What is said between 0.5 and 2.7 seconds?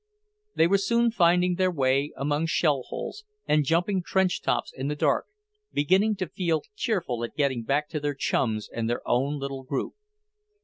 They were soon finding their way among